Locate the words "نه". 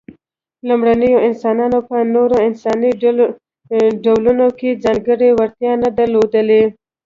5.83-5.89